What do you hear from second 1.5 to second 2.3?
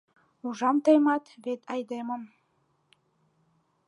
айдемын